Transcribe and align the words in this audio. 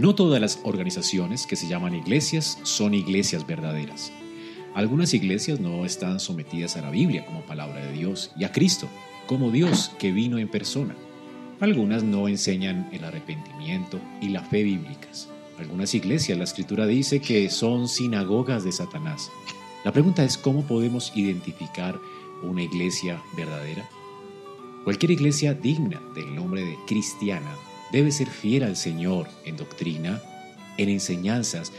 No 0.00 0.14
todas 0.14 0.40
las 0.40 0.60
organizaciones 0.62 1.46
que 1.46 1.56
se 1.56 1.68
llaman 1.68 1.94
iglesias 1.94 2.58
son 2.62 2.94
iglesias 2.94 3.46
verdaderas. 3.46 4.10
Algunas 4.74 5.12
iglesias 5.12 5.60
no 5.60 5.84
están 5.84 6.20
sometidas 6.20 6.78
a 6.78 6.80
la 6.80 6.90
Biblia 6.90 7.26
como 7.26 7.42
palabra 7.42 7.84
de 7.84 7.92
Dios 7.92 8.32
y 8.34 8.44
a 8.44 8.50
Cristo 8.50 8.88
como 9.26 9.50
Dios 9.50 9.90
que 9.98 10.10
vino 10.10 10.38
en 10.38 10.48
persona. 10.48 10.96
Algunas 11.60 12.02
no 12.02 12.28
enseñan 12.28 12.88
el 12.92 13.04
arrepentimiento 13.04 14.00
y 14.22 14.30
la 14.30 14.42
fe 14.42 14.62
bíblicas. 14.62 15.28
Algunas 15.58 15.94
iglesias 15.94 16.38
la 16.38 16.44
escritura 16.44 16.86
dice 16.86 17.20
que 17.20 17.50
son 17.50 17.86
sinagogas 17.86 18.64
de 18.64 18.72
Satanás. 18.72 19.30
La 19.84 19.92
pregunta 19.92 20.24
es 20.24 20.38
cómo 20.38 20.62
podemos 20.62 21.12
identificar 21.14 22.00
una 22.42 22.62
iglesia 22.62 23.22
verdadera. 23.36 23.86
Cualquier 24.82 25.10
iglesia 25.10 25.52
digna 25.52 26.00
del 26.14 26.34
nombre 26.34 26.64
de 26.64 26.78
cristiana 26.86 27.54
debe 27.92 28.10
ser 28.12 28.28
fiel 28.28 28.62
al 28.62 28.76
Señor 28.76 29.28
en 29.44 29.56
doctrina, 29.56 30.22
en 30.76 30.88
enseñanzas, 30.88 31.72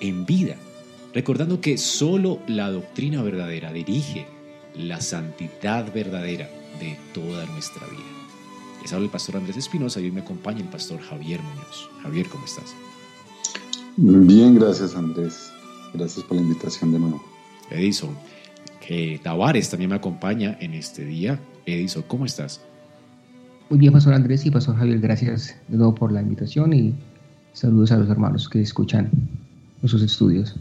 en 0.00 0.26
vida, 0.26 0.56
recordando 1.14 1.60
que 1.60 1.78
solo 1.78 2.40
la 2.46 2.70
doctrina 2.70 3.22
verdadera 3.22 3.72
dirige 3.72 4.26
la 4.74 5.00
santidad 5.00 5.92
verdadera 5.92 6.48
de 6.78 6.96
toda 7.12 7.46
nuestra 7.46 7.86
vida. 7.86 8.02
Les 8.82 8.92
habla 8.92 9.06
el 9.06 9.10
pastor 9.10 9.36
Andrés 9.36 9.56
Espinosa 9.56 10.00
y 10.00 10.04
hoy 10.04 10.10
me 10.12 10.22
acompaña 10.22 10.60
el 10.60 10.68
pastor 10.68 11.00
Javier 11.00 11.40
Muñoz. 11.42 11.90
Javier, 12.02 12.28
¿cómo 12.28 12.44
estás? 12.44 12.74
Bien, 13.96 14.54
gracias 14.54 14.94
Andrés. 14.94 15.52
Gracias 15.92 16.24
por 16.24 16.36
la 16.36 16.42
invitación 16.42 16.92
de 16.92 16.98
nuevo. 16.98 17.22
Edison, 17.70 18.16
que 18.80 19.20
Tavares 19.22 19.68
también 19.68 19.90
me 19.90 19.96
acompaña 19.96 20.56
en 20.60 20.74
este 20.74 21.04
día. 21.04 21.40
Edison, 21.66 22.02
¿cómo 22.06 22.24
estás? 22.24 22.60
Muy 23.70 23.78
bien, 23.78 23.92
Pastor 23.92 24.14
Andrés 24.14 24.44
y 24.44 24.50
Pastor 24.50 24.74
Javier, 24.76 24.98
gracias 24.98 25.56
de 25.68 25.76
nuevo 25.76 25.94
por 25.94 26.10
la 26.10 26.20
invitación 26.20 26.72
y 26.72 26.92
saludos 27.52 27.92
a 27.92 27.98
los 27.98 28.10
hermanos 28.10 28.48
que 28.48 28.60
escuchan 28.60 29.08
nuestros 29.80 30.02
estudios. 30.02 30.56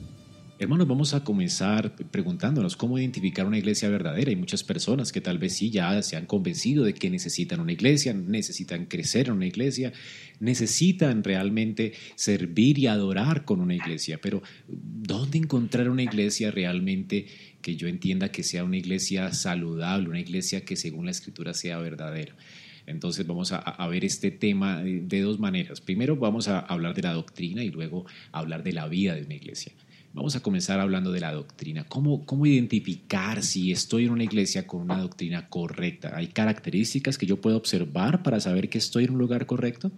Hermanos, 0.59 0.87
vamos 0.87 1.15
a 1.15 1.23
comenzar 1.23 1.95
preguntándonos 2.11 2.77
cómo 2.77 2.99
identificar 2.99 3.47
una 3.47 3.57
iglesia 3.57 3.89
verdadera. 3.89 4.29
Hay 4.29 4.35
muchas 4.35 4.63
personas 4.63 5.11
que 5.11 5.21
tal 5.21 5.39
vez 5.39 5.55
sí 5.55 5.71
ya 5.71 5.99
se 6.03 6.17
han 6.17 6.27
convencido 6.27 6.83
de 6.83 6.93
que 6.93 7.09
necesitan 7.09 7.61
una 7.61 7.71
iglesia, 7.71 8.13
necesitan 8.13 8.85
crecer 8.85 9.29
en 9.29 9.33
una 9.33 9.47
iglesia, 9.47 9.91
necesitan 10.39 11.23
realmente 11.23 11.93
servir 12.13 12.77
y 12.77 12.85
adorar 12.85 13.43
con 13.43 13.59
una 13.59 13.73
iglesia. 13.73 14.19
Pero 14.21 14.43
¿dónde 14.67 15.39
encontrar 15.39 15.89
una 15.89 16.03
iglesia 16.03 16.51
realmente 16.51 17.25
que 17.63 17.75
yo 17.75 17.87
entienda 17.87 18.29
que 18.29 18.43
sea 18.43 18.63
una 18.63 18.77
iglesia 18.77 19.33
saludable, 19.33 20.09
una 20.09 20.19
iglesia 20.19 20.63
que 20.63 20.75
según 20.75 21.05
la 21.05 21.11
escritura 21.11 21.55
sea 21.55 21.79
verdadera? 21.79 22.35
Entonces 22.85 23.25
vamos 23.27 23.51
a, 23.51 23.87
ver 23.87 24.05
este 24.05 24.31
tema 24.31 24.81
de, 24.81 25.21
dos 25.21 25.39
maneras. 25.39 25.81
Primero 25.81 26.15
vamos 26.15 26.47
a 26.47 26.59
hablar 26.59 26.95
de 26.95 27.01
la 27.01 27.13
doctrina 27.13 27.63
y 27.63 27.69
luego 27.69 28.05
hablar 28.31 28.63
de 28.63 28.73
la 28.73 28.87
vida 28.87 29.15
de 29.15 29.23
una 29.23 29.35
iglesia. 29.35 29.73
Vamos 30.13 30.35
a 30.35 30.39
comenzar 30.39 30.79
hablando 30.79 31.11
de 31.11 31.19
la 31.19 31.31
doctrina. 31.31 31.85
¿Cómo, 31.87 32.25
¿Cómo 32.25 32.45
identificar 32.45 33.43
si 33.43 33.71
estoy 33.71 34.05
en 34.05 34.11
una 34.11 34.23
iglesia 34.23 34.65
con 34.65 34.81
una 34.81 34.97
doctrina 34.97 35.49
correcta? 35.49 36.13
¿Hay 36.15 36.27
características 36.27 37.17
que 37.17 37.27
yo 37.27 37.39
puedo 37.39 37.57
observar 37.57 38.23
para 38.23 38.39
saber 38.39 38.69
que 38.69 38.79
estoy 38.79 39.03
en 39.03 39.11
un 39.11 39.19
lugar 39.19 39.45
correcto? 39.45 39.91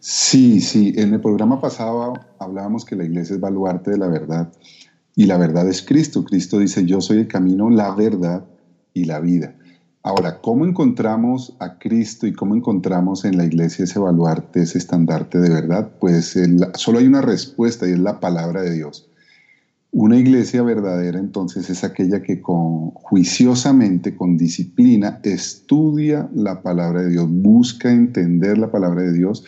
Sí, 0.00 0.60
sí. 0.60 0.94
En 0.96 1.12
el 1.14 1.20
programa 1.20 1.60
pasado 1.60 2.14
hablábamos 2.38 2.84
que 2.84 2.96
la 2.96 3.04
iglesia 3.04 3.34
es 3.34 3.40
baluarte 3.40 3.90
de 3.90 3.98
la 3.98 4.08
verdad 4.08 4.52
y 5.16 5.26
la 5.26 5.36
verdad 5.36 5.68
es 5.68 5.82
Cristo. 5.82 6.24
Cristo 6.24 6.58
dice, 6.58 6.86
yo 6.86 7.00
soy 7.00 7.18
el 7.18 7.28
camino, 7.28 7.70
la 7.70 7.92
verdad 7.94 8.44
y 8.94 9.04
la 9.04 9.18
vida. 9.18 9.57
Ahora, 10.08 10.38
¿cómo 10.40 10.64
encontramos 10.64 11.54
a 11.58 11.76
Cristo 11.76 12.26
y 12.26 12.32
cómo 12.32 12.56
encontramos 12.56 13.26
en 13.26 13.36
la 13.36 13.44
iglesia 13.44 13.84
ese 13.84 13.98
baluarte, 13.98 14.62
ese 14.62 14.78
estandarte 14.78 15.38
de 15.38 15.50
verdad? 15.50 15.90
Pues 16.00 16.34
solo 16.76 16.98
hay 16.98 17.06
una 17.06 17.20
respuesta 17.20 17.86
y 17.86 17.92
es 17.92 17.98
la 17.98 18.18
palabra 18.18 18.62
de 18.62 18.72
Dios. 18.72 19.06
Una 19.92 20.16
iglesia 20.16 20.62
verdadera 20.62 21.18
entonces 21.18 21.68
es 21.68 21.84
aquella 21.84 22.22
que 22.22 22.40
con, 22.40 22.92
juiciosamente, 22.92 24.16
con 24.16 24.38
disciplina, 24.38 25.20
estudia 25.24 26.30
la 26.32 26.62
palabra 26.62 27.02
de 27.02 27.10
Dios, 27.10 27.26
busca 27.28 27.92
entender 27.92 28.56
la 28.56 28.70
palabra 28.70 29.02
de 29.02 29.12
Dios 29.12 29.44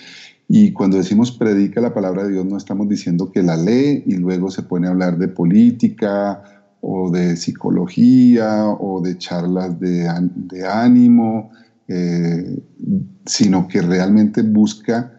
y 0.46 0.72
cuando 0.72 0.98
decimos 0.98 1.32
predica 1.32 1.80
la 1.80 1.94
palabra 1.94 2.24
de 2.24 2.32
Dios 2.32 2.44
no 2.44 2.58
estamos 2.58 2.86
diciendo 2.86 3.32
que 3.32 3.42
la 3.42 3.56
lee 3.56 4.02
y 4.04 4.16
luego 4.16 4.50
se 4.50 4.62
pone 4.62 4.88
a 4.88 4.90
hablar 4.90 5.16
de 5.16 5.28
política 5.28 6.59
o 6.80 7.10
de 7.10 7.36
psicología 7.36 8.66
o 8.66 9.00
de 9.00 9.18
charlas 9.18 9.78
de, 9.78 10.08
ánimo, 10.66 11.50
eh, 11.88 12.58
sino 13.26 13.68
que 13.68 13.82
realmente 13.82 14.42
busca 14.42 15.12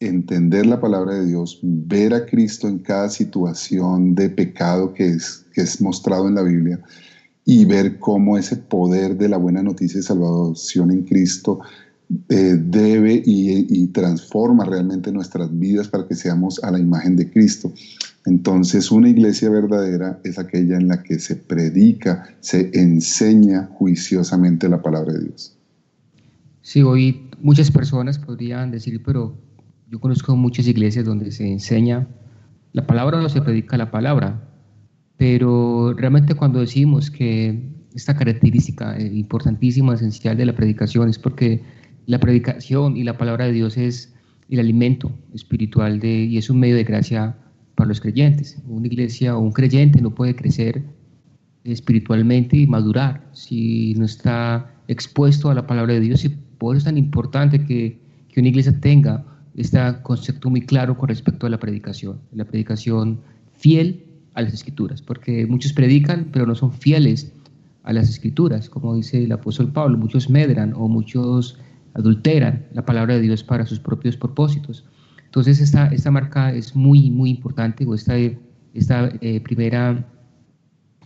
entender 0.00 0.66
la 0.66 0.80
palabra 0.80 1.14
de 1.14 1.26
Dios, 1.26 1.60
ver 1.62 2.12
a 2.12 2.26
Cristo 2.26 2.68
en 2.68 2.78
cada 2.80 3.08
situación 3.08 4.14
de 4.14 4.28
pecado 4.28 4.92
que 4.92 5.06
es, 5.08 5.44
que 5.54 5.62
es 5.62 5.80
mostrado 5.80 6.28
en 6.28 6.34
la 6.34 6.42
Biblia 6.42 6.80
y 7.44 7.64
ver 7.64 7.98
cómo 7.98 8.36
ese 8.36 8.56
poder 8.56 9.16
de 9.16 9.28
la 9.28 9.36
buena 9.36 9.62
noticia 9.62 9.98
de 9.98 10.06
salvación 10.06 10.90
en 10.90 11.02
Cristo 11.02 11.60
eh, 12.28 12.56
debe 12.58 13.22
y, 13.24 13.86
transforma 13.88 14.64
realmente 14.64 15.10
nuestras 15.12 15.56
vidas 15.58 15.88
para 15.88 16.06
que 16.06 16.14
seamos 16.14 16.62
a 16.62 16.70
la 16.70 16.78
imagen 16.78 17.16
de 17.16 17.30
Cristo. 17.30 17.72
Entonces, 18.24 18.92
una 18.92 19.08
iglesia 19.08 19.50
verdadera 19.50 20.20
es 20.22 20.38
aquella 20.38 20.76
en 20.76 20.88
la 20.88 21.02
que 21.02 21.18
se 21.18 21.34
predica, 21.34 22.24
se 22.40 22.70
enseña 22.72 23.68
juiciosamente 23.72 24.68
la 24.68 24.80
palabra 24.80 25.12
de 25.12 25.24
Dios. 25.24 25.56
Sí, 26.60 26.82
hoy 26.82 27.28
muchas 27.40 27.70
personas 27.72 28.18
podrían 28.18 28.70
decir, 28.70 29.02
pero 29.04 29.36
yo 29.90 29.98
conozco 29.98 30.36
muchas 30.36 30.68
iglesias 30.68 31.04
donde 31.04 31.32
se 31.32 31.50
enseña 31.50 32.06
la 32.72 32.86
palabra 32.86 33.20
o 33.20 33.28
se 33.28 33.42
predica 33.42 33.76
la 33.76 33.90
palabra, 33.90 34.48
pero 35.16 35.92
realmente 35.94 36.34
cuando 36.34 36.60
decimos 36.60 37.10
que 37.10 37.68
esta 37.94 38.16
característica 38.16 38.98
importantísima, 39.00 39.94
esencial 39.94 40.36
de 40.36 40.46
la 40.46 40.54
predicación 40.54 41.08
es 41.08 41.18
porque 41.18 41.62
la 42.06 42.20
predicación 42.20 42.96
y 42.96 43.02
la 43.02 43.18
palabra 43.18 43.46
de 43.46 43.52
Dios 43.52 43.76
es 43.76 44.14
el 44.48 44.60
alimento 44.60 45.12
espiritual 45.34 45.98
de, 46.00 46.24
y 46.24 46.38
es 46.38 46.48
un 46.48 46.60
medio 46.60 46.76
de 46.76 46.84
gracia 46.84 47.36
para 47.74 47.88
los 47.88 48.00
creyentes. 48.00 48.58
Una 48.68 48.86
iglesia 48.86 49.36
o 49.36 49.40
un 49.40 49.52
creyente 49.52 50.00
no 50.00 50.14
puede 50.14 50.34
crecer 50.34 50.82
espiritualmente 51.64 52.56
y 52.56 52.66
madurar 52.66 53.28
si 53.32 53.94
no 53.94 54.04
está 54.04 54.74
expuesto 54.88 55.50
a 55.50 55.54
la 55.54 55.66
palabra 55.66 55.94
de 55.94 56.00
Dios 56.00 56.24
y 56.24 56.30
por 56.58 56.74
eso 56.74 56.78
es 56.78 56.84
tan 56.84 56.98
importante 56.98 57.64
que, 57.64 58.00
que 58.28 58.40
una 58.40 58.48
iglesia 58.48 58.78
tenga 58.80 59.24
este 59.54 59.78
concepto 60.02 60.50
muy 60.50 60.62
claro 60.62 60.96
con 60.96 61.08
respecto 61.08 61.46
a 61.46 61.50
la 61.50 61.58
predicación, 61.58 62.20
la 62.32 62.44
predicación 62.44 63.20
fiel 63.56 64.04
a 64.34 64.42
las 64.42 64.54
escrituras, 64.54 65.02
porque 65.02 65.46
muchos 65.46 65.72
predican 65.72 66.28
pero 66.32 66.46
no 66.46 66.54
son 66.54 66.72
fieles 66.72 67.32
a 67.84 67.92
las 67.92 68.08
escrituras, 68.08 68.68
como 68.68 68.94
dice 68.94 69.24
el 69.24 69.32
apóstol 69.32 69.72
Pablo, 69.72 69.98
muchos 69.98 70.30
medran 70.30 70.72
o 70.74 70.88
muchos 70.88 71.58
adulteran 71.94 72.66
la 72.72 72.84
palabra 72.84 73.14
de 73.14 73.20
Dios 73.20 73.42
para 73.42 73.66
sus 73.66 73.78
propios 73.78 74.16
propósitos. 74.16 74.84
Entonces 75.32 75.62
esta, 75.62 75.86
esta 75.86 76.10
marca 76.10 76.52
es 76.52 76.76
muy, 76.76 77.10
muy 77.10 77.30
importante, 77.30 77.86
o 77.86 77.94
esta, 77.94 78.18
esta 78.74 79.10
eh, 79.22 79.40
primera 79.40 80.06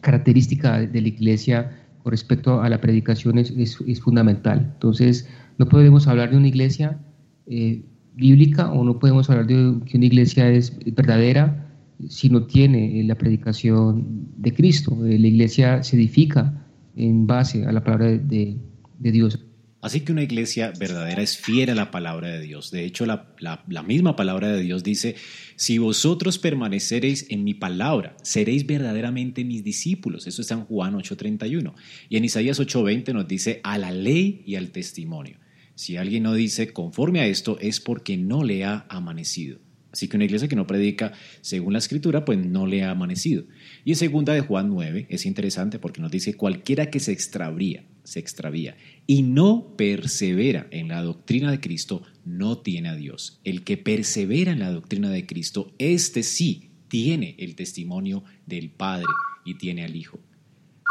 característica 0.00 0.80
de 0.80 1.00
la 1.00 1.06
iglesia 1.06 1.70
con 2.02 2.10
respecto 2.10 2.60
a 2.60 2.68
la 2.68 2.80
predicación 2.80 3.38
es, 3.38 3.52
es, 3.52 4.00
fundamental. 4.00 4.72
Entonces 4.74 5.28
no 5.58 5.68
podemos 5.68 6.08
hablar 6.08 6.32
de 6.32 6.38
una 6.38 6.48
iglesia 6.48 6.98
eh, 7.46 7.84
bíblica 8.16 8.72
o 8.72 8.82
no 8.82 8.98
podemos 8.98 9.30
hablar 9.30 9.46
de 9.46 9.78
que 9.84 9.96
una 9.96 10.06
iglesia 10.06 10.50
es 10.50 10.76
verdadera 10.96 11.64
si 12.08 12.28
no 12.28 12.46
tiene 12.46 13.00
la 13.04 13.14
predicación 13.14 14.26
de 14.38 14.52
Cristo. 14.52 14.98
La 15.02 15.14
iglesia 15.14 15.84
se 15.84 15.94
edifica 15.94 16.66
en 16.96 17.28
base 17.28 17.64
a 17.64 17.70
la 17.70 17.84
palabra 17.84 18.06
de, 18.08 18.58
Dios. 18.98 19.38
Así 19.86 20.00
que 20.00 20.10
una 20.10 20.24
iglesia 20.24 20.72
verdadera 20.76 21.22
es 21.22 21.38
fiel 21.38 21.70
a 21.70 21.76
la 21.76 21.92
palabra 21.92 22.26
de 22.26 22.40
Dios. 22.40 22.72
De 22.72 22.84
hecho, 22.84 23.06
la, 23.06 23.32
la, 23.38 23.82
misma 23.84 24.16
palabra 24.16 24.48
de 24.48 24.60
Dios 24.60 24.82
dice, 24.82 25.14
si 25.54 25.78
vosotros 25.78 26.40
permaneceréis 26.40 27.26
en 27.30 27.44
mi 27.44 27.54
palabra, 27.54 28.16
seréis 28.20 28.66
verdaderamente 28.66 29.44
mis 29.44 29.62
discípulos. 29.62 30.26
Eso 30.26 30.42
está 30.42 30.54
en 30.54 30.64
Juan 30.64 30.94
8:31. 30.94 31.72
Y 32.08 32.16
en 32.16 32.24
Isaías 32.24 32.58
8:20 32.58 33.12
nos 33.14 33.28
dice, 33.28 33.60
a 33.62 33.78
la 33.78 33.92
ley 33.92 34.42
y 34.44 34.56
al 34.56 34.72
testimonio. 34.72 35.38
Si 35.76 35.96
alguien 35.96 36.24
no 36.24 36.34
dice 36.34 36.72
conforme 36.72 37.20
a 37.20 37.28
esto, 37.28 37.56
es 37.60 37.78
porque 37.78 38.16
no 38.16 38.42
le 38.42 38.64
ha 38.64 38.86
amanecido. 38.88 39.60
Así 39.96 40.08
que 40.08 40.18
una 40.18 40.26
iglesia 40.26 40.46
que 40.46 40.56
no 40.56 40.66
predica 40.66 41.14
según 41.40 41.72
la 41.72 41.78
escritura, 41.78 42.26
pues 42.26 42.36
no 42.36 42.66
le 42.66 42.82
ha 42.82 42.90
amanecido. 42.90 43.44
Y 43.82 43.92
en 43.92 43.96
segunda 43.96 44.34
de 44.34 44.42
Juan 44.42 44.68
9 44.68 45.06
es 45.08 45.24
interesante 45.24 45.78
porque 45.78 46.02
nos 46.02 46.10
dice 46.10 46.34
cualquiera 46.34 46.90
que 46.90 47.00
se 47.00 47.12
extravía, 47.12 47.86
se 48.04 48.20
extravía 48.20 48.76
y 49.06 49.22
no 49.22 49.74
persevera 49.74 50.66
en 50.70 50.88
la 50.88 51.00
doctrina 51.00 51.50
de 51.50 51.60
Cristo, 51.60 52.02
no 52.26 52.58
tiene 52.58 52.90
a 52.90 52.94
Dios. 52.94 53.40
El 53.42 53.64
que 53.64 53.78
persevera 53.78 54.52
en 54.52 54.58
la 54.58 54.70
doctrina 54.70 55.08
de 55.08 55.24
Cristo, 55.24 55.72
este 55.78 56.22
sí 56.22 56.72
tiene 56.88 57.34
el 57.38 57.54
testimonio 57.54 58.22
del 58.44 58.68
Padre 58.68 59.06
y 59.46 59.54
tiene 59.54 59.82
al 59.82 59.96
Hijo. 59.96 60.20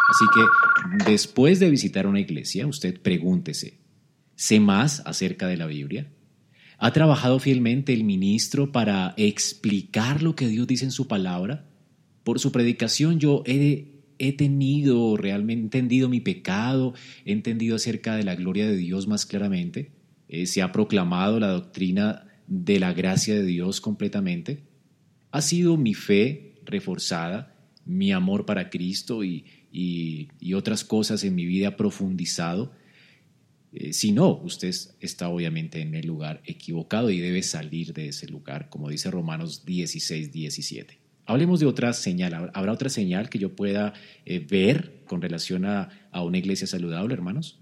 Así 0.10 0.26
que 0.34 1.12
después 1.12 1.60
de 1.60 1.70
visitar 1.70 2.08
una 2.08 2.22
iglesia, 2.22 2.66
usted 2.66 3.00
pregúntese, 3.00 3.78
¿sé 4.36 4.60
más 4.60 5.04
acerca 5.06 5.46
de 5.46 5.58
la 5.58 5.68
Biblia? 5.68 6.10
¿Ha 6.78 6.92
trabajado 6.92 7.40
fielmente 7.40 7.94
el 7.94 8.04
ministro 8.04 8.72
para 8.72 9.14
explicar 9.18 10.22
lo 10.22 10.36
que 10.36 10.48
Dios 10.48 10.68
dice 10.68 10.86
en 10.86 10.92
su 10.92 11.08
palabra? 11.08 11.66
Por 12.24 12.40
su 12.40 12.52
predicación 12.52 13.20
yo 13.20 13.44
he, 13.46 13.94
tenido 14.38 15.16
realmente 15.16 15.78
entendido 15.78 16.10
mi 16.10 16.20
pecado, 16.20 16.94
he 17.26 17.32
entendido 17.32 17.76
acerca 17.76 18.16
de 18.16 18.24
la 18.24 18.36
gloria 18.36 18.68
de 18.68 18.76
Dios 18.76 19.08
más 19.08 19.26
claramente, 19.26 19.92
eh, 20.28 20.46
se 20.48 20.62
ha 20.62 20.72
proclamado 20.72 21.40
la 21.40 21.50
doctrina 21.50 22.28
de 22.48 22.80
la 22.80 22.94
gracia 22.94 23.36
de 23.36 23.44
Dios 23.44 23.80
completamente. 23.80 24.64
Ha 25.32 25.42
sido 25.42 25.78
mi 25.78 25.94
fe 25.94 26.56
reforzada, 26.66 27.56
mi 27.86 28.12
amor 28.12 28.46
para 28.46 28.70
Cristo 28.70 29.24
y, 29.24 29.46
y 29.72 30.54
otras 30.54 30.84
cosas 30.84 31.24
en 31.24 31.36
mi 31.36 31.46
vida 31.46 31.78
profundizado 31.78 32.72
eh, 33.76 33.92
si 33.92 34.14
no, 34.14 34.40
usted 34.42 34.74
está 35.02 35.28
obviamente 35.28 35.82
en 35.82 35.96
el 35.96 36.08
lugar 36.08 36.42
equivocado 36.46 37.10
y 37.10 37.20
debe 37.20 37.44
salir 37.44 37.94
de 37.94 38.08
ese 38.08 38.28
lugar, 38.28 38.70
como 38.70 38.90
dice 38.90 39.12
Romanos 39.12 39.66
16, 39.66 40.32
17. 40.32 40.98
Hablemos 41.26 41.60
de 41.60 41.66
otra 41.66 41.92
señal. 41.92 42.52
¿Habrá 42.54 42.72
otra 42.72 42.90
señal 42.90 43.30
que 43.30 43.38
yo 43.38 43.56
pueda 43.56 43.94
eh, 44.26 44.40
ver 44.40 45.04
con 45.06 45.22
relación 45.22 45.66
a, 45.66 45.90
una 46.14 46.38
iglesia 46.38 46.68
saludable, 46.68 47.14
hermanos? 47.14 47.60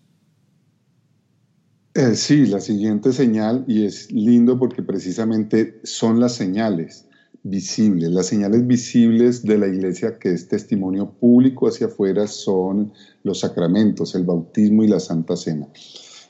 Eh, 1.96 2.14
sí, 2.16 2.46
la 2.46 2.60
siguiente 2.60 3.12
señal, 3.12 3.66
y 3.68 3.86
es 3.86 4.12
lindo 4.12 4.60
porque 4.60 4.84
precisamente 4.84 5.80
son 5.84 6.20
las 6.20 6.36
señales 6.36 7.08
visibles. 7.42 8.12
Las 8.12 8.28
señales 8.28 8.66
visibles 8.68 9.44
de 9.44 9.58
la 9.58 9.68
iglesia 9.68 10.18
que 10.20 10.32
es 10.32 10.48
testimonio 10.48 11.12
público 11.20 11.68
hacia 11.68 11.88
afuera 11.88 12.28
son 12.28 12.94
los 13.24 13.40
sacramentos, 13.40 14.16
el 14.16 14.24
bautismo 14.24 14.84
y 14.84 14.88
la 14.88 15.00
santa 15.00 15.36
cena. 15.36 15.68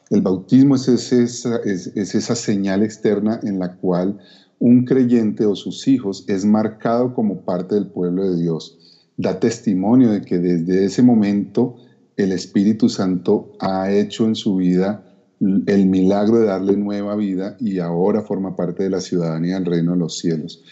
El 0.10 0.22
bautismo 0.22 0.76
es 0.76 0.88
esa, 0.88 1.58
es, 1.58 1.88
esa 1.96 2.36
señal 2.36 2.84
externa 2.84 3.40
en 3.44 3.60
la 3.60 3.76
cual 3.76 4.20
un 4.60 4.86
creyente 4.86 5.46
o 5.46 5.56
sus 5.56 5.88
hijos 5.88 6.26
es 6.28 6.46
marcado 6.46 7.14
como 7.14 7.42
parte 7.42 7.76
del 7.76 7.88
pueblo 7.88 8.30
de 8.30 8.42
Dios. 8.42 8.78
Da 9.18 9.40
testimonio 9.40 10.12
de 10.12 10.22
que 10.22 10.40
desde 10.40 10.86
ese 10.86 11.04
momento 11.04 11.76
el 12.18 12.32
Espíritu 12.32 12.90
Santo 12.90 13.54
ha 13.60 13.92
hecho 13.92 14.26
en 14.26 14.36
su 14.36 14.56
vida 14.56 15.04
el 15.40 15.88
milagro 15.88 16.40
de 16.40 16.46
darle 16.46 16.78
nueva 16.78 17.16
vida 17.16 17.58
y 17.60 17.80
ahora 17.80 18.22
forma 18.22 18.56
parte 18.56 18.84
de 18.84 18.90
la 18.90 19.02
ciudadanía 19.02 19.56
del 19.56 19.66
reino 19.66 19.92
de 19.92 19.98
los 19.98 20.18
cielos. 20.18 20.64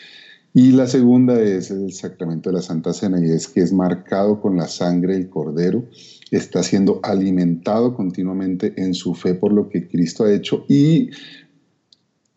Y 0.53 0.74
la 0.74 0.86
segunda 0.86 1.39
es 1.39 1.71
el 1.71 1.94
sacramento 1.94 2.50
de 2.50 2.57
la 2.57 2.62
Santa 2.62 2.92
Cena 2.92 3.25
y 3.25 3.30
es 3.30 3.48
que 3.48 3.62
es 3.62 3.71
marcado 3.71 4.42
con 4.42 4.57
la 4.57 4.68
sangre 4.68 5.13
del 5.13 5.30
Cordero, 5.30 5.86
está 6.30 6.62
siendo 6.62 7.00
alimentado 7.03 7.95
continuamente 7.95 8.74
en 8.75 8.94
su 8.94 9.13
fe 9.15 9.33
por 9.33 9.53
lo 9.53 9.69
que 9.69 9.88
Cristo 9.88 10.25
ha 10.25 10.33
hecho 10.33 10.65
y 10.68 11.09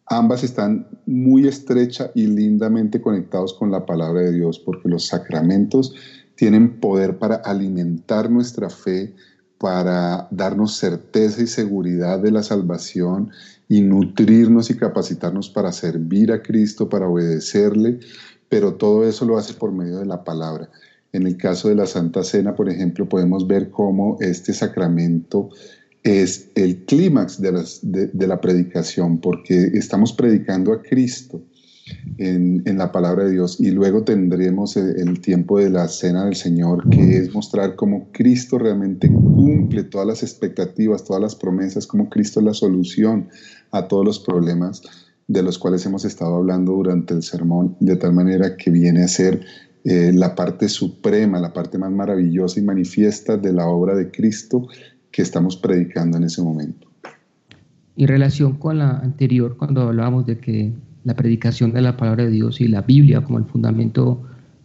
ambas 0.07 0.45
están 0.45 0.87
muy 1.07 1.49
estrecha 1.49 2.13
y 2.15 2.27
lindamente 2.27 3.01
conectados 3.01 3.55
con 3.55 3.73
la 3.73 3.85
palabra 3.85 4.21
de 4.21 4.33
Dios 4.33 4.61
porque 4.61 4.89
los 4.89 5.07
sacramentos 5.07 5.95
tienen 6.37 6.81
poder 6.81 7.19
para 7.19 7.37
alimentar 7.37 8.31
nuestra 8.31 8.71
fe, 8.71 9.15
para 9.65 10.29
darnos 10.31 10.77
certeza 10.77 11.41
y 11.41 11.47
seguridad 11.47 12.19
de 12.19 12.31
la 12.31 12.43
salvación 12.43 13.31
y 13.67 13.81
nutrirnos 13.81 14.69
y 14.69 14.77
capacitarnos 14.77 15.49
para 15.49 15.73
servir 15.73 16.33
a 16.33 16.43
Cristo, 16.43 16.91
para 16.91 17.09
obedecerle, 17.09 17.99
pero 18.51 18.75
todo 18.75 19.09
eso 19.09 19.25
lo 19.25 19.39
hace 19.39 19.55
por 19.55 19.73
medio 19.73 20.01
de 20.01 20.05
la 20.05 20.23
palabra. 20.23 20.69
En 21.15 21.27
el 21.27 21.39
caso 21.39 21.71
de 21.71 21.77
la 21.77 21.87
Santa 21.87 22.25
Cena, 22.25 22.55
por 22.55 22.69
ejemplo, 22.69 23.09
podemos 23.09 23.47
ver 23.47 23.71
cómo 23.71 24.19
este 24.21 24.53
sacramento 24.53 25.49
es 26.03 26.51
el 26.57 26.85
clímax 26.85 27.41
de, 27.41 28.11
de, 28.13 28.27
la 28.27 28.43
predicación, 28.43 29.19
porque 29.19 29.71
estamos 29.73 30.13
predicando 30.13 30.75
a 30.75 30.83
Cristo 30.83 31.41
en, 32.19 32.79
la 32.79 32.93
palabra 32.93 33.25
de 33.25 33.33
Dios 33.33 33.61
y 33.61 33.71
luego 33.71 34.05
tendremos 34.05 34.77
el, 34.77 35.21
tiempo 35.21 35.59
de 35.59 35.71
la 35.71 35.89
Cena 35.89 36.25
del 36.25 36.35
Señor, 36.35 36.89
que 36.91 37.19
es 37.19 37.35
mostrar 37.35 37.77
cómo 37.77 38.09
Cristo 38.13 38.59
realmente 38.59 39.09
cumple 39.09 39.85
todas 39.85 40.07
las 40.07 40.23
expectativas, 40.23 41.05
todas 41.05 41.23
las 41.23 41.35
promesas, 41.35 41.87
cómo 41.87 42.09
Cristo 42.09 42.41
es 42.41 42.47
la 42.47 42.55
solución 42.55 43.29
a 43.71 43.89
todos 43.89 44.05
los 44.05 44.19
problemas 44.19 44.83
de 45.27 45.43
los 45.43 45.59
cuales 45.59 45.85
hemos 45.87 46.05
estado 46.05 46.37
hablando 46.37 46.73
durante 46.73 47.15
el 47.15 47.23
sermón, 47.23 47.77
de 47.81 47.97
tal 47.97 48.13
manera 48.13 48.57
que 48.57 48.71
viene 48.71 49.03
a 49.03 49.09
ser 49.09 49.45
eh, 49.85 50.13
la 50.15 50.35
parte 50.35 50.69
suprema, 50.69 51.41
la 51.41 51.53
parte 51.53 51.79
más 51.79 51.91
maravillosa 51.91 52.61
y 52.61 52.63
manifiesta 52.63 53.37
de 53.37 53.53
la 53.53 53.67
obra 53.67 53.95
de 53.95 54.11
Cristo 54.11 54.67
que 55.11 55.23
estamos 55.23 55.57
predicando 55.57 56.19
en 56.19 56.25
ese 56.25 56.43
momento. 56.43 56.89
En 57.97 58.09
relación 58.09 58.55
con 58.57 58.79
la 58.79 58.99
anterior, 58.99 59.57
cuando 59.57 59.83
hablábamos 59.83 60.27
de 60.27 60.39
que 60.39 60.73
la 61.05 61.15
predicación 61.15 61.73
de 61.73 61.83
la 61.83 61.97
palabra 61.97 62.25
de 62.25 62.31
Dios 62.31 62.61
y 62.61 62.69
la 62.69 62.83
Biblia 62.83 63.21
como 63.21 63.39
el 63.39 63.45
fundamento 63.45 64.23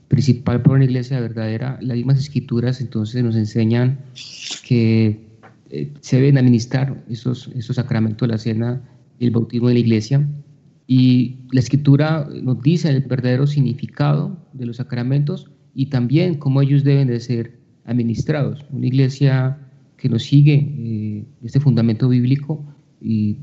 principal 0.08 0.62
para 0.62 0.76
una 0.76 0.86
iglesia 0.86 1.20
verdadera, 1.20 1.78
las 1.82 1.96
mismas 1.96 2.20
escrituras 2.20 2.82
entonces 2.82 3.24
nos 3.24 3.36
enseñan 3.36 4.00
que 4.66 5.20
eh, 5.70 5.94
se 6.02 6.16
deben 6.16 6.38
administrar 6.38 7.04
esos, 7.10 7.50
esos 7.56 7.76
sacramentos 7.76 8.28
de 8.28 8.32
la 8.32 8.38
cena 8.40 8.82
y 9.20 9.26
el 9.26 9.32
bautismo 9.32 9.68
de 9.68 9.76
la 9.76 9.80
iglesia. 9.82 10.28
Y 10.88 11.38
la 11.52 11.60
escritura 11.60 12.28
nos 12.42 12.62
dice 12.64 12.90
el 12.90 13.02
verdadero 13.02 13.46
significado 13.46 14.36
de 14.54 14.66
los 14.66 14.78
sacramentos 14.78 15.52
y 15.76 15.88
también 15.88 16.36
cómo 16.36 16.64
ellos 16.64 16.84
deben 16.84 17.08
de 17.08 17.20
ser 17.20 17.60
administrados. 17.86 18.66
Una 18.72 18.88
iglesia 18.88 19.60
que 19.98 20.10
nos 20.10 20.24
sigue 20.24 20.56
eh, 20.56 21.26
este 21.44 21.60
fundamento 21.60 22.10
bíblico 22.10 22.66
y 23.00 23.38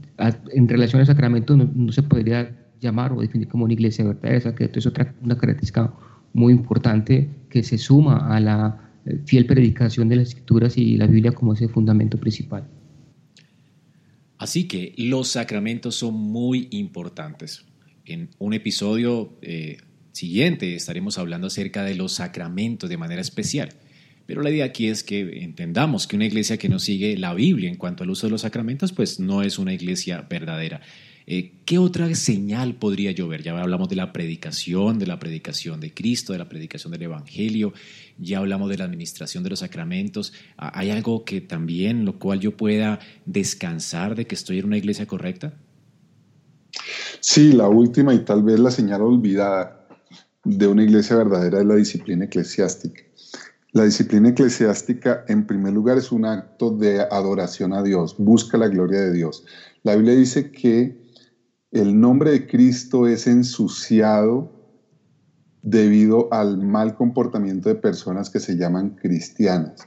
en 0.52 0.68
relación 0.68 1.00
al 1.00 1.06
sacramento 1.06 1.56
no 1.56 1.92
se 1.92 2.02
podría 2.02 2.50
llamar 2.80 3.12
o 3.12 3.20
definir 3.20 3.48
como 3.48 3.64
una 3.64 3.74
iglesia 3.74 4.04
verdadera. 4.04 4.54
Que 4.54 4.70
es 4.72 4.86
otra 4.86 5.14
una 5.22 5.36
característica 5.36 5.92
muy 6.32 6.52
importante 6.52 7.28
que 7.48 7.62
se 7.62 7.78
suma 7.78 8.34
a 8.34 8.40
la 8.40 8.92
eh, 9.06 9.20
fiel 9.24 9.46
predicación 9.46 10.08
de 10.08 10.16
las 10.16 10.28
escrituras 10.28 10.76
y 10.76 10.96
la 10.96 11.06
Biblia 11.06 11.32
como 11.32 11.54
ese 11.54 11.68
fundamento 11.68 12.18
principal. 12.18 12.68
Así 14.38 14.68
que 14.68 14.94
los 14.98 15.28
sacramentos 15.28 15.96
son 15.96 16.14
muy 16.14 16.68
importantes. 16.70 17.64
En 18.04 18.28
un 18.38 18.52
episodio 18.52 19.38
eh, 19.40 19.78
siguiente 20.12 20.74
estaremos 20.74 21.18
hablando 21.18 21.46
acerca 21.46 21.84
de 21.84 21.94
los 21.94 22.12
sacramentos 22.12 22.90
de 22.90 22.98
manera 22.98 23.20
especial. 23.20 23.70
Pero 24.26 24.42
la 24.42 24.50
idea 24.50 24.64
aquí 24.66 24.88
es 24.88 25.04
que 25.04 25.42
entendamos 25.42 26.06
que 26.06 26.16
una 26.16 26.26
iglesia 26.26 26.58
que 26.58 26.68
no 26.68 26.78
sigue 26.78 27.16
la 27.16 27.32
Biblia 27.32 27.70
en 27.70 27.76
cuanto 27.76 28.02
al 28.02 28.10
uso 28.10 28.26
de 28.26 28.32
los 28.32 28.42
sacramentos, 28.42 28.92
pues 28.92 29.20
no 29.20 29.42
es 29.42 29.58
una 29.58 29.72
iglesia 29.72 30.26
verdadera. 30.28 30.82
Eh, 31.28 31.54
¿Qué 31.64 31.78
otra 31.78 32.14
señal 32.14 32.76
podría 32.76 33.10
yo 33.10 33.26
ver? 33.26 33.42
Ya 33.42 33.58
hablamos 33.60 33.88
de 33.88 33.96
la 33.96 34.12
predicación, 34.12 35.00
de 35.00 35.06
la 35.08 35.18
predicación 35.18 35.80
de 35.80 35.92
Cristo, 35.92 36.32
de 36.32 36.38
la 36.38 36.48
predicación 36.48 36.92
del 36.92 37.02
Evangelio, 37.02 37.72
ya 38.16 38.38
hablamos 38.38 38.70
de 38.70 38.78
la 38.78 38.84
administración 38.84 39.42
de 39.42 39.50
los 39.50 39.58
sacramentos. 39.58 40.32
¿Hay 40.56 40.90
algo 40.90 41.24
que 41.24 41.40
también, 41.40 42.04
lo 42.04 42.20
cual 42.20 42.38
yo 42.38 42.56
pueda 42.56 43.00
descansar 43.24 44.14
de 44.14 44.28
que 44.28 44.36
estoy 44.36 44.60
en 44.60 44.66
una 44.66 44.78
iglesia 44.78 45.06
correcta? 45.06 45.54
Sí, 47.18 47.52
la 47.52 47.68
última 47.68 48.14
y 48.14 48.20
tal 48.20 48.44
vez 48.44 48.60
la 48.60 48.70
señal 48.70 49.02
olvidada 49.02 49.84
de 50.44 50.68
una 50.68 50.84
iglesia 50.84 51.16
verdadera 51.16 51.58
es 51.58 51.66
la 51.66 51.74
disciplina 51.74 52.26
eclesiástica. 52.26 53.02
La 53.72 53.82
disciplina 53.82 54.28
eclesiástica, 54.28 55.24
en 55.26 55.44
primer 55.44 55.72
lugar, 55.72 55.98
es 55.98 56.12
un 56.12 56.24
acto 56.24 56.70
de 56.70 57.00
adoración 57.00 57.72
a 57.72 57.82
Dios, 57.82 58.14
busca 58.16 58.56
la 58.56 58.68
gloria 58.68 59.00
de 59.00 59.12
Dios. 59.12 59.44
La 59.82 59.96
Biblia 59.96 60.14
dice 60.14 60.52
que 60.52 61.05
el 61.80 62.00
nombre 62.00 62.30
de 62.30 62.46
Cristo 62.46 63.06
es 63.06 63.26
ensuciado 63.26 64.50
debido 65.62 66.32
al 66.32 66.58
mal 66.58 66.94
comportamiento 66.94 67.68
de 67.68 67.74
personas 67.74 68.30
que 68.30 68.40
se 68.40 68.56
llaman 68.56 68.90
cristianas. 68.90 69.86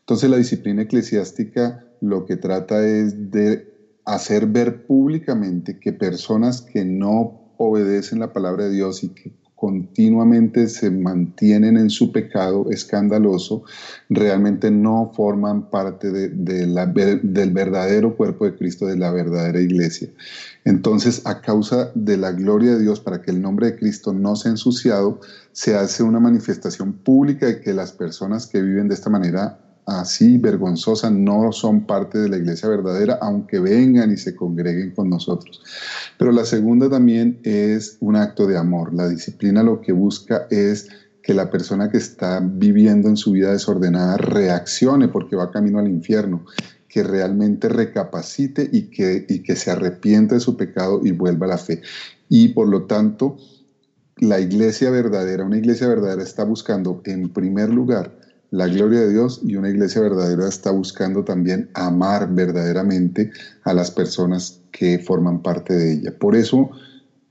Entonces 0.00 0.30
la 0.30 0.36
disciplina 0.36 0.82
eclesiástica 0.82 1.84
lo 2.00 2.24
que 2.26 2.36
trata 2.36 2.86
es 2.86 3.30
de 3.30 3.98
hacer 4.04 4.46
ver 4.46 4.86
públicamente 4.86 5.80
que 5.80 5.92
personas 5.92 6.62
que 6.62 6.84
no 6.84 7.54
obedecen 7.56 8.20
la 8.20 8.32
palabra 8.32 8.66
de 8.66 8.74
Dios 8.74 9.02
y 9.02 9.08
que 9.08 9.32
continuamente 9.56 10.68
se 10.68 10.90
mantienen 10.90 11.78
en 11.78 11.88
su 11.88 12.12
pecado 12.12 12.66
escandaloso, 12.70 13.62
realmente 14.10 14.70
no 14.70 15.10
forman 15.14 15.62
parte 15.62 16.12
de, 16.12 16.28
del 16.28 17.50
verdadero 17.50 18.14
cuerpo 18.14 18.44
de 18.44 18.54
Cristo, 18.54 18.86
de 18.86 18.96
la 18.96 19.10
verdadera 19.10 19.58
iglesia. 19.60 20.10
Entonces, 20.64 21.22
a 21.24 21.40
causa 21.40 21.90
de 21.94 22.18
la 22.18 22.32
gloria 22.32 22.72
de 22.72 22.82
Dios, 22.82 23.00
para 23.00 23.22
que 23.22 23.30
el 23.30 23.40
nombre 23.40 23.68
de 23.68 23.76
Cristo 23.76 24.12
no 24.12 24.36
sea 24.36 24.50
ensuciado, 24.50 25.20
se 25.52 25.74
hace 25.74 26.02
una 26.02 26.20
manifestación 26.20 26.92
pública 26.92 27.46
de 27.46 27.58
que 27.58 27.72
las 27.72 27.92
personas 27.92 28.46
que 28.46 28.60
viven 28.60 28.88
de 28.88 28.94
esta 28.94 29.08
manera 29.08 29.56
así 29.86 30.36
vergonzosa 30.36 31.10
no 31.10 31.52
son 31.52 31.86
parte 31.86 32.18
de 32.18 32.28
la 32.28 32.36
iglesia 32.36 32.68
verdadera, 32.68 33.18
aunque 33.22 33.60
vengan 33.60 34.12
y 34.12 34.16
se 34.16 34.34
congreguen 34.34 34.90
con 34.90 35.08
nosotros. 35.08 35.62
Pero 36.18 36.32
la 36.32 36.44
segunda 36.44 36.90
también 36.90 37.38
es 37.44 37.96
un 38.00 38.16
acto 38.16 38.46
de 38.46 38.58
amor. 38.58 38.92
La 38.92 39.08
disciplina 39.08 39.62
lo 39.62 39.80
que 39.80 39.92
busca 39.92 40.46
es 40.50 40.88
que 41.22 41.34
la 41.34 41.50
persona 41.50 41.90
que 41.90 41.98
está 41.98 42.40
viviendo 42.40 43.08
en 43.08 43.16
su 43.16 43.32
vida 43.32 43.52
desordenada 43.52 44.16
reaccione 44.16 45.08
porque 45.08 45.36
va 45.36 45.50
camino 45.50 45.78
al 45.78 45.88
infierno, 45.88 46.44
que 46.88 47.02
realmente 47.02 47.68
recapacite 47.68 48.68
y 48.70 48.90
que, 48.90 49.24
y 49.28 49.42
que 49.42 49.54
se 49.54 49.70
arrepienta 49.70 50.34
de 50.34 50.40
su 50.40 50.56
pecado 50.56 51.00
y 51.04 51.12
vuelva 51.12 51.46
a 51.46 51.50
la 51.50 51.58
fe. 51.58 51.82
Y 52.28 52.48
por 52.48 52.68
lo 52.68 52.84
tanto, 52.84 53.36
la 54.16 54.40
iglesia 54.40 54.90
verdadera, 54.90 55.44
una 55.44 55.58
iglesia 55.58 55.86
verdadera 55.88 56.22
está 56.22 56.44
buscando 56.44 57.02
en 57.04 57.28
primer 57.28 57.70
lugar 57.70 58.16
la 58.56 58.68
gloria 58.68 59.00
de 59.00 59.10
Dios 59.10 59.38
y 59.42 59.56
una 59.56 59.68
iglesia 59.68 60.00
verdadera 60.00 60.48
está 60.48 60.70
buscando 60.70 61.22
también 61.22 61.68
amar 61.74 62.26
verdaderamente 62.30 63.30
a 63.64 63.74
las 63.74 63.90
personas 63.90 64.62
que 64.72 64.98
forman 64.98 65.40
parte 65.40 65.74
de 65.74 65.92
ella. 65.92 66.10
Por 66.18 66.34
eso 66.34 66.70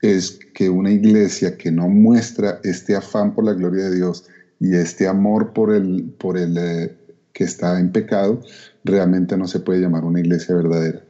es 0.02 0.38
que 0.54 0.70
una 0.70 0.92
iglesia 0.92 1.56
que 1.56 1.72
no 1.72 1.88
muestra 1.88 2.60
este 2.62 2.94
afán 2.94 3.34
por 3.34 3.44
la 3.44 3.54
gloria 3.54 3.86
de 3.86 3.96
Dios 3.96 4.24
y 4.60 4.74
este 4.76 5.08
amor 5.08 5.52
por 5.52 5.74
el, 5.74 6.14
por 6.16 6.38
el 6.38 6.56
eh, 6.56 6.96
que 7.32 7.42
está 7.42 7.80
en 7.80 7.90
pecado, 7.90 8.40
realmente 8.84 9.36
no 9.36 9.48
se 9.48 9.58
puede 9.58 9.80
llamar 9.80 10.04
una 10.04 10.20
iglesia 10.20 10.54
verdadera. 10.54 11.02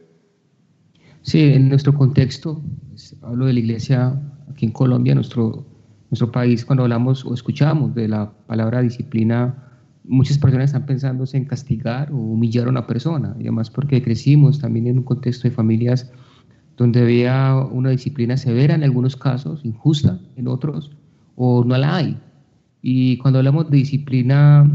Sí, 1.21 1.41
en 1.41 1.69
nuestro 1.69 1.93
contexto, 1.93 2.63
pues, 2.89 3.15
hablo 3.21 3.45
de 3.45 3.53
la 3.53 3.61
iglesia 3.61 4.19
aquí 4.51 4.65
en 4.65 4.73
Colombia, 4.73 5.15
nuestro, 5.15 5.67
nuestro 6.11 6.33
país, 6.33 6.65
cuando 6.65 6.85
hablamos 6.85 7.23
o 7.27 7.35
escuchamos 7.35 7.95
de 7.95 8.09
la 8.09 8.33
palabra 8.47 8.81
disciplina, 8.81 9.66
muchas 10.09 10.39
personas 10.39 10.67
están 10.67 10.87
pensando 10.87 11.25
en 11.33 11.45
castigar 11.45 12.13
o 12.13 12.17
humillar 12.17 12.67
a 12.67 12.71
una 12.71 12.87
persona, 12.87 13.35
y 13.39 13.43
además 13.43 13.71
porque 13.71 14.03
crecimos 14.03 14.61
también 14.61 14.87
en 14.87 14.99
un 14.99 15.05
contexto 15.05 15.49
de 15.49 15.55
familias 15.55 16.11
donde 16.77 17.01
había 17.01 17.57
una 17.57 17.91
disciplina 17.91 18.37
severa 18.37 18.75
en 18.75 18.85
algunos 18.85 19.17
casos, 19.17 19.65
injusta 19.65 20.21
en 20.37 20.49
otros, 20.49 20.93
o 21.35 21.65
no 21.65 21.77
la 21.77 21.97
hay. 21.97 22.19
Y 22.83 23.17
cuando 23.19 23.39
hablamos 23.39 23.71
de 23.71 23.79
disciplina 23.79 24.71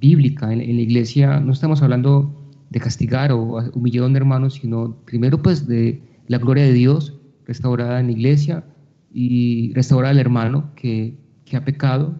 bíblica 0.00 0.52
en, 0.52 0.58
la 0.58 0.82
iglesia, 0.82 1.40
no 1.40 1.52
estamos 1.52 1.80
hablando 1.82 2.52
de 2.70 2.80
castigar 2.80 3.32
o 3.32 3.62
humillar 3.72 4.04
a 4.04 4.06
un 4.08 4.16
hermano, 4.16 4.50
sino 4.50 4.96
primero 5.04 5.40
pues 5.40 5.66
de 5.66 6.02
la 6.26 6.38
gloria 6.38 6.64
de 6.64 6.72
Dios 6.72 7.14
restaurada 7.46 8.00
en 8.00 8.06
la 8.06 8.12
iglesia 8.12 8.64
y 9.12 9.72
restaurar 9.74 10.10
al 10.10 10.18
hermano 10.18 10.72
que, 10.74 11.16
que 11.44 11.56
ha 11.56 11.64
pecado 11.64 12.16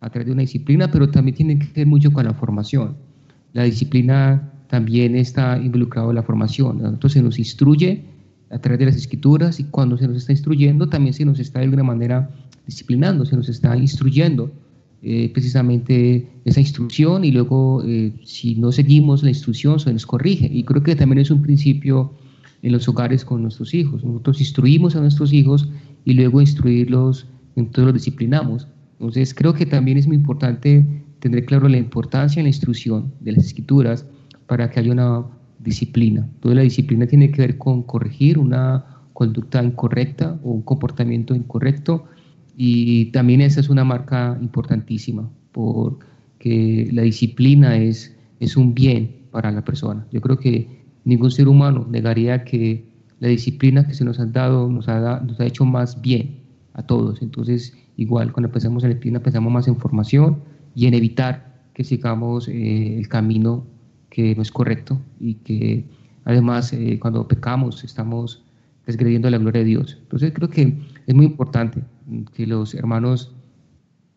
a 0.00 0.10
través 0.10 0.26
de 0.26 0.32
una 0.32 0.42
disciplina, 0.42 0.90
pero 0.90 1.10
también 1.10 1.36
tiene 1.36 1.58
que 1.58 1.68
ver 1.74 1.86
mucho 1.86 2.12
con 2.12 2.24
la 2.24 2.34
formación. 2.34 2.96
La 3.52 3.64
disciplina 3.64 4.52
también 4.68 5.16
está 5.16 5.58
involucrada 5.58 6.08
en 6.08 6.14
la 6.14 6.22
formación. 6.22 6.82
Nosotros 6.82 7.12
se 7.12 7.22
nos 7.22 7.38
instruye 7.38 8.04
a 8.50 8.58
través 8.58 8.78
de 8.78 8.86
las 8.86 8.96
escrituras 8.96 9.60
y 9.60 9.64
cuando 9.64 9.98
se 9.98 10.06
nos 10.06 10.18
está 10.18 10.32
instruyendo 10.32 10.88
también 10.88 11.14
se 11.14 11.24
nos 11.24 11.38
está 11.38 11.58
de 11.58 11.66
alguna 11.66 11.82
manera 11.82 12.30
disciplinando, 12.66 13.24
se 13.24 13.36
nos 13.36 13.48
está 13.48 13.76
instruyendo 13.76 14.50
eh, 15.02 15.30
precisamente 15.32 16.28
esa 16.44 16.60
instrucción 16.60 17.24
y 17.24 17.30
luego 17.30 17.82
eh, 17.84 18.12
si 18.24 18.56
no 18.56 18.72
seguimos 18.72 19.22
la 19.22 19.30
instrucción 19.30 19.80
se 19.80 19.92
nos 19.92 20.06
corrige. 20.06 20.48
Y 20.52 20.64
creo 20.64 20.82
que 20.82 20.96
también 20.96 21.18
es 21.18 21.30
un 21.30 21.42
principio 21.42 22.12
en 22.62 22.72
los 22.72 22.88
hogares 22.88 23.24
con 23.24 23.42
nuestros 23.42 23.74
hijos. 23.74 24.04
Nosotros 24.04 24.40
instruimos 24.40 24.96
a 24.96 25.00
nuestros 25.00 25.32
hijos 25.32 25.68
y 26.04 26.14
luego 26.14 26.40
instruirlos, 26.40 27.26
entonces 27.56 27.84
los 27.84 27.94
disciplinamos. 27.94 28.66
Entonces 28.98 29.32
creo 29.32 29.54
que 29.54 29.64
también 29.64 29.96
es 29.96 30.06
muy 30.06 30.16
importante 30.16 30.84
tener 31.20 31.44
claro 31.44 31.68
la 31.68 31.76
importancia 31.76 32.40
en 32.40 32.44
la 32.44 32.50
instrucción 32.50 33.12
de 33.20 33.32
las 33.32 33.46
escrituras 33.46 34.06
para 34.46 34.70
que 34.70 34.80
haya 34.80 34.92
una 34.92 35.24
disciplina. 35.58 36.28
Toda 36.40 36.56
la 36.56 36.62
disciplina 36.62 37.06
tiene 37.06 37.30
que 37.30 37.42
ver 37.42 37.58
con 37.58 37.82
corregir 37.82 38.38
una 38.38 38.84
conducta 39.12 39.62
incorrecta 39.62 40.38
o 40.42 40.50
un 40.50 40.62
comportamiento 40.62 41.34
incorrecto 41.34 42.04
y 42.56 43.06
también 43.06 43.40
esa 43.40 43.60
es 43.60 43.68
una 43.68 43.84
marca 43.84 44.36
importantísima 44.40 45.28
porque 45.52 46.88
la 46.92 47.02
disciplina 47.02 47.76
es, 47.76 48.16
es 48.40 48.56
un 48.56 48.74
bien 48.74 49.16
para 49.30 49.50
la 49.50 49.64
persona. 49.64 50.06
Yo 50.12 50.20
creo 50.20 50.38
que 50.38 50.68
ningún 51.04 51.30
ser 51.30 51.48
humano 51.48 51.86
negaría 51.88 52.44
que 52.44 52.84
la 53.20 53.28
disciplina 53.28 53.86
que 53.86 53.94
se 53.94 54.04
nos 54.04 54.20
ha 54.20 54.26
dado 54.26 54.68
nos 54.68 54.88
ha, 54.88 55.20
nos 55.20 55.38
ha 55.40 55.46
hecho 55.46 55.64
más 55.64 56.00
bien 56.00 56.40
a 56.74 56.82
todos. 56.84 57.22
Entonces, 57.22 57.76
igual 57.98 58.32
cuando 58.32 58.50
pensamos 58.50 58.82
en 58.84 58.90
disciplina 58.90 59.20
pensamos 59.20 59.52
más 59.52 59.68
en 59.68 59.76
formación 59.76 60.38
y 60.74 60.86
en 60.86 60.94
evitar 60.94 61.62
que 61.74 61.84
sigamos 61.84 62.48
eh, 62.48 62.98
el 62.98 63.08
camino 63.08 63.66
que 64.08 64.34
no 64.34 64.42
es 64.42 64.50
correcto 64.50 64.98
y 65.20 65.34
que 65.34 65.84
además 66.24 66.72
eh, 66.72 66.98
cuando 67.00 67.28
pecamos 67.28 67.84
estamos 67.84 68.42
desgrediendo 68.86 69.28
la 69.28 69.36
gloria 69.38 69.60
de 69.60 69.66
Dios. 69.66 69.98
Entonces 70.00 70.32
creo 70.32 70.48
que 70.48 70.78
es 71.06 71.14
muy 71.14 71.26
importante 71.26 71.82
que 72.34 72.46
los 72.46 72.74
hermanos 72.74 73.34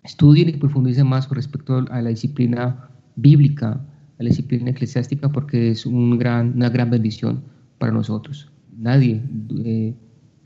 estudien 0.03 0.49
y 0.49 0.53
profundicen 0.53 1.07
más 1.07 1.27
con 1.27 1.35
respecto 1.35 1.85
a 1.89 2.01
la 2.01 2.09
disciplina 2.09 2.89
bíblica, 3.15 3.81
a 4.19 4.23
la 4.23 4.29
disciplina 4.29 4.69
eclesiástica, 4.69 5.29
porque 5.29 5.71
es 5.71 5.85
un 5.85 6.17
gran, 6.17 6.53
una 6.55 6.69
gran 6.69 6.89
bendición 6.89 7.43
para 7.79 7.91
nosotros. 7.91 8.49
Nadie 8.77 9.21
eh, 9.65 9.93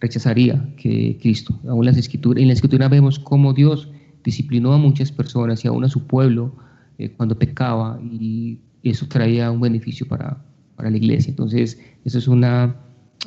rechazaría 0.05 0.73
que 0.77 1.17
Cristo. 1.21 1.59
Aún 1.67 1.85
las 1.85 1.97
escrituras, 1.97 2.41
en 2.41 2.47
la 2.47 2.53
escritura 2.53 2.87
vemos 2.87 3.19
cómo 3.19 3.53
Dios 3.53 3.89
disciplinó 4.23 4.73
a 4.73 4.77
muchas 4.77 5.11
personas 5.11 5.63
y 5.65 5.67
aún 5.67 5.83
a 5.83 5.89
su 5.89 6.05
pueblo 6.05 6.55
eh, 6.97 7.09
cuando 7.09 7.37
pecaba 7.37 7.99
y 8.01 8.59
eso 8.83 9.07
traía 9.07 9.51
un 9.51 9.61
beneficio 9.61 10.07
para, 10.07 10.43
para 10.75 10.89
la 10.89 10.97
iglesia. 10.97 11.29
Entonces, 11.31 11.79
eso 12.03 12.17
es 12.17 12.27
una 12.27 12.75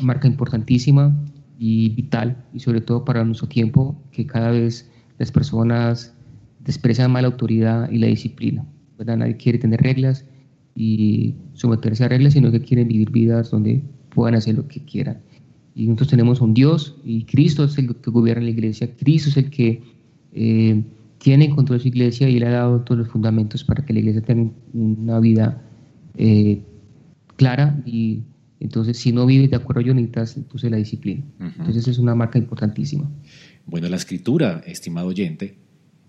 marca 0.00 0.28
importantísima 0.28 1.14
y 1.58 1.90
vital 1.90 2.36
y 2.54 2.60
sobre 2.60 2.80
todo 2.80 3.04
para 3.04 3.24
nuestro 3.24 3.48
tiempo 3.48 4.00
que 4.12 4.26
cada 4.26 4.50
vez 4.52 4.88
las 5.18 5.32
personas 5.32 6.14
desprecian 6.60 7.10
más 7.10 7.22
la 7.22 7.28
autoridad 7.28 7.90
y 7.90 7.98
la 7.98 8.06
disciplina. 8.06 8.64
Nadie 9.04 9.36
quiere 9.36 9.58
tener 9.58 9.80
reglas 9.80 10.24
y 10.74 11.34
someterse 11.54 12.04
a 12.04 12.08
reglas, 12.08 12.34
sino 12.34 12.50
que 12.50 12.60
quieren 12.60 12.88
vivir 12.88 13.10
vidas 13.10 13.50
donde 13.50 13.82
puedan 14.10 14.34
hacer 14.34 14.54
lo 14.56 14.66
que 14.68 14.84
quieran. 14.84 15.18
Y 15.78 15.86
nosotros 15.86 16.08
tenemos 16.08 16.40
un 16.40 16.54
Dios 16.54 16.96
y 17.04 17.22
Cristo 17.22 17.62
es 17.62 17.78
el 17.78 17.94
que 17.94 18.10
gobierna 18.10 18.42
la 18.42 18.50
iglesia, 18.50 18.90
Cristo 18.96 19.28
es 19.28 19.36
el 19.36 19.48
que 19.48 19.80
eh, 20.32 20.82
tiene 21.18 21.44
en 21.44 21.54
control 21.54 21.80
su 21.80 21.86
iglesia 21.86 22.28
y 22.28 22.40
le 22.40 22.46
ha 22.46 22.50
dado 22.50 22.80
todos 22.80 22.98
los 22.98 23.08
fundamentos 23.08 23.62
para 23.62 23.84
que 23.84 23.92
la 23.92 24.00
iglesia 24.00 24.20
tenga 24.22 24.50
una 24.72 25.20
vida 25.20 25.62
eh, 26.16 26.62
clara 27.36 27.80
y 27.86 28.22
entonces 28.58 28.98
si 28.98 29.12
no 29.12 29.24
vive 29.24 29.46
de 29.46 29.54
acuerdo 29.54 29.80
a 29.80 29.84
Yonitas, 29.84 30.36
entonces 30.36 30.68
la 30.68 30.78
disciplina. 30.78 31.22
Entonces 31.38 31.86
es 31.86 31.98
una 31.98 32.16
marca 32.16 32.40
importantísima. 32.40 33.08
Bueno, 33.64 33.88
la 33.88 33.96
escritura, 33.96 34.64
estimado 34.66 35.06
oyente, 35.06 35.58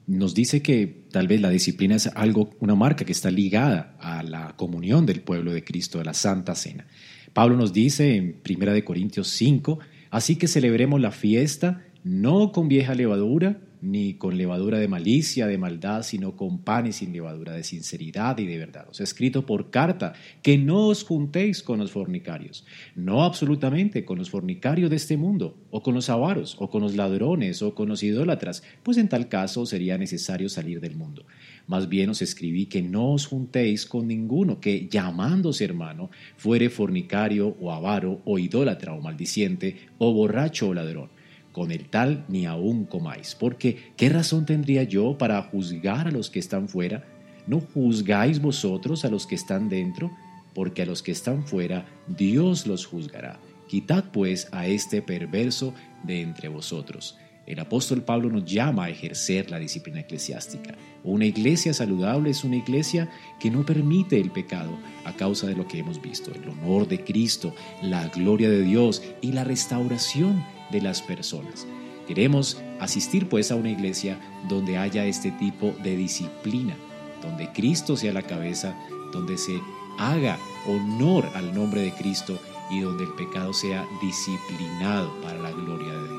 nos 0.08 0.34
dice 0.34 0.64
que 0.64 1.06
tal 1.12 1.28
vez 1.28 1.42
la 1.42 1.52
disciplina 1.52 1.96
es 1.96 2.08
algo, 2.16 2.50
una 2.60 2.74
marca 2.74 3.06
que 3.06 3.12
está 3.12 3.30
ligada 3.30 3.96
a 4.00 4.24
la 4.24 4.56
comunión 4.58 5.06
del 5.06 5.22
pueblo 5.22 5.54
de 5.54 5.64
Cristo, 5.64 6.00
a 6.00 6.04
la 6.04 6.16
Santa 6.16 6.56
Cena. 6.56 6.88
Pablo 7.34 7.56
nos 7.56 7.74
dice 7.74 8.16
en 8.16 8.38
1 8.48 8.86
Corintios 8.86 9.28
5, 9.30 9.80
así 10.10 10.36
que 10.36 10.48
celebremos 10.48 11.00
la 11.00 11.12
fiesta 11.12 11.84
no 12.04 12.52
con 12.52 12.68
vieja 12.68 12.96
levadura, 12.96 13.60
ni 13.82 14.16
con 14.16 14.38
levadura 14.38 14.78
de 14.80 14.88
malicia, 14.88 15.48
de 15.48 15.58
maldad, 15.58 16.04
sino 16.04 16.36
con 16.36 16.60
pan 16.60 16.88
y 16.88 16.94
sin 16.94 17.14
levadura 17.14 17.54
de 17.54 17.64
sinceridad 17.64 18.38
y 18.38 18.46
de 18.46 18.58
verdad. 18.58 18.88
Os 18.90 19.00
he 19.00 19.04
escrito 19.04 19.46
por 19.46 19.70
carta 19.70 20.14
que 20.42 20.58
no 20.58 20.88
os 20.88 21.04
juntéis 21.04 21.64
con 21.64 21.80
los 21.80 21.92
fornicarios, 21.92 22.66
no 22.96 23.24
absolutamente 23.24 24.06
con 24.06 24.18
los 24.18 24.30
fornicarios 24.30 24.90
de 24.90 24.98
este 24.98 25.18
mundo, 25.18 25.58
o 25.72 25.82
con 25.82 25.96
los 25.96 26.10
avaros, 26.10 26.56
o 26.60 26.70
con 26.70 26.82
los 26.82 26.96
ladrones, 26.96 27.62
o 27.62 27.74
con 27.74 27.90
los 27.90 28.04
idólatras, 28.04 28.64
pues 28.84 28.98
en 28.98 29.10
tal 29.10 29.30
caso 29.30 29.66
sería 29.66 29.98
necesario 29.98 30.50
salir 30.50 30.82
del 30.82 30.96
mundo. 30.96 31.26
Más 31.68 31.88
bien 31.88 32.10
os 32.10 32.22
escribí 32.22 32.66
que 32.66 32.82
no 32.82 33.12
os 33.14 33.28
juntéis 33.28 33.86
con 33.86 34.08
ninguno 34.08 34.60
que, 34.60 34.88
llamándose 34.90 35.66
hermano, 35.66 36.10
fuere 36.36 36.70
fornicario 36.70 37.56
o 37.60 37.72
avaro 37.72 38.22
o 38.26 38.40
idólatra 38.40 38.94
o 38.94 39.02
maldiciente 39.02 39.78
o 39.98 40.14
borracho 40.14 40.70
o 40.70 40.74
ladrón 40.74 41.19
con 41.60 41.72
el 41.72 41.90
tal 41.90 42.24
ni 42.30 42.46
aún 42.46 42.86
comáis, 42.86 43.36
porque 43.36 43.92
¿qué 43.98 44.08
razón 44.08 44.46
tendría 44.46 44.84
yo 44.84 45.18
para 45.18 45.42
juzgar 45.42 46.08
a 46.08 46.12
los 46.12 46.30
que 46.30 46.40
están 46.40 46.70
fuera? 46.70 47.04
¿No 47.48 47.60
juzgáis 47.60 48.42
vosotros 48.42 49.04
a 49.04 49.10
los 49.10 49.28
que 49.28 49.36
están 49.36 49.68
dentro? 49.68 50.10
Porque 50.56 50.84
a 50.84 50.86
los 50.86 51.04
que 51.04 51.12
están 51.12 51.46
fuera 51.46 51.86
Dios 52.08 52.66
los 52.66 52.86
juzgará. 52.86 53.42
Quitad 53.68 54.06
pues 54.14 54.48
a 54.54 54.68
este 54.68 55.02
perverso 55.02 55.74
de 56.04 56.22
entre 56.22 56.48
vosotros. 56.48 57.18
El 57.50 57.60
apóstol 57.60 58.04
Pablo 58.04 58.30
nos 58.30 58.46
llama 58.46 58.86
a 58.86 58.90
ejercer 58.92 59.50
la 59.50 59.58
disciplina 59.58 60.02
eclesiástica. 60.02 60.76
Una 61.04 61.26
iglesia 61.26 61.74
saludable 61.74 62.30
es 62.30 62.44
una 62.44 62.58
iglesia 62.58 63.10
que 63.40 63.50
no 63.50 63.66
permite 63.66 64.20
el 64.22 64.30
pecado 64.30 64.78
a 65.04 65.14
causa 65.14 65.48
de 65.48 65.56
lo 65.56 65.68
que 65.68 65.80
hemos 65.80 66.00
visto, 66.00 66.32
el 66.32 66.48
honor 66.48 66.88
de 66.88 67.04
Cristo, 67.04 67.56
la 67.82 68.08
gloria 68.10 68.52
de 68.52 68.62
Dios 68.62 69.02
y 69.22 69.32
la 69.32 69.44
restauración 69.44 70.46
de 70.70 70.82
las 70.82 71.02
personas. 71.02 71.66
Queremos 72.08 72.62
asistir 72.80 73.28
pues 73.28 73.50
a 73.50 73.56
una 73.56 73.72
iglesia 73.72 74.20
donde 74.48 74.78
haya 74.78 75.06
este 75.06 75.32
tipo 75.32 75.74
de 75.82 75.98
disciplina, 75.98 76.78
donde 77.24 77.52
Cristo 77.52 77.98
sea 77.98 78.14
la 78.14 78.22
cabeza, 78.22 78.78
donde 79.12 79.40
se 79.40 79.60
haga 79.98 80.38
honor 80.68 81.28
al 81.34 81.52
nombre 81.56 81.82
de 81.82 81.94
Cristo 81.94 82.40
y 82.70 82.82
donde 82.82 83.06
el 83.06 83.14
pecado 83.14 83.54
sea 83.54 83.88
disciplinado 84.04 85.20
para 85.24 85.40
la 85.40 85.50
gloria 85.50 85.94
de 85.94 86.10
Dios. 86.10 86.19